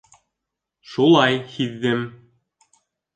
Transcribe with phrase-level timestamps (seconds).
[0.93, 2.01] Шулай һиҙҙем.